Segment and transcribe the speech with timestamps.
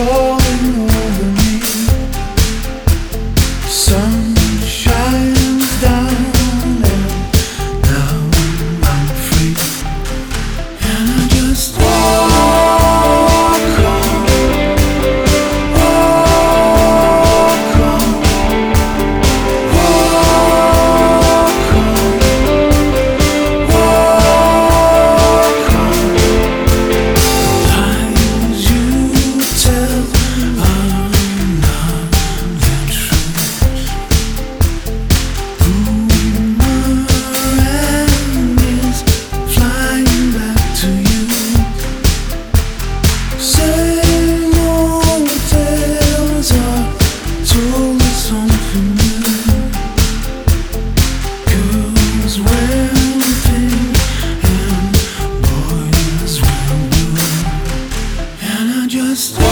[0.00, 0.47] Oh.
[59.18, 59.47] just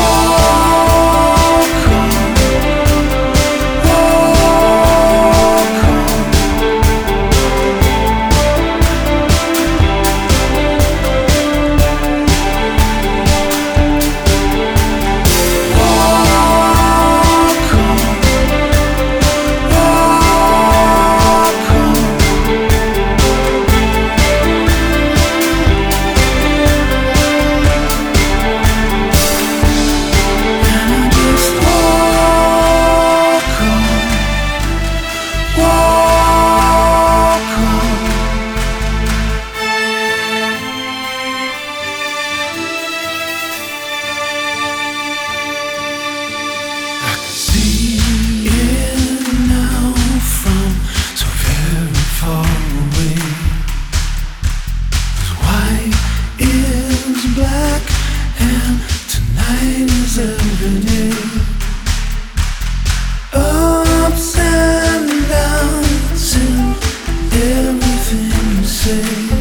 [68.86, 69.35] say.